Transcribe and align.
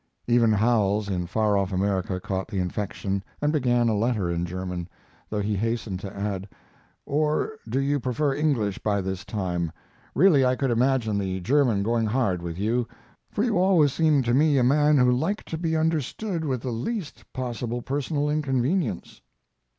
Even 0.25 0.51
Howells, 0.51 1.09
in 1.09 1.27
far 1.27 1.55
off 1.55 1.71
America, 1.71 2.19
caught 2.19 2.47
the 2.47 2.57
infection 2.57 3.23
and 3.39 3.53
began 3.53 3.87
a 3.87 3.93
letter 3.95 4.31
in 4.31 4.47
German, 4.47 4.89
though 5.29 5.41
he 5.43 5.55
hastened 5.55 5.99
to 5.99 6.17
add, 6.17 6.49
"Or 7.05 7.59
do 7.69 7.79
you 7.79 7.99
prefer 7.99 8.33
English 8.33 8.79
by 8.79 8.99
this 9.01 9.23
time? 9.23 9.71
Really 10.15 10.43
I 10.43 10.55
could 10.55 10.71
imagine 10.71 11.19
the 11.19 11.39
German 11.39 11.83
going 11.83 12.07
hard 12.07 12.41
with 12.41 12.57
you, 12.57 12.87
for 13.29 13.43
you 13.43 13.59
always 13.59 13.93
seemed 13.93 14.25
to 14.25 14.33
me 14.33 14.57
a 14.57 14.63
man 14.63 14.97
who 14.97 15.11
liked 15.11 15.47
to 15.49 15.57
be 15.59 15.77
understood 15.77 16.45
with 16.45 16.63
the 16.63 16.71
least 16.71 17.23
possible 17.31 17.83
personal 17.83 18.27
inconvenience." 18.27 19.21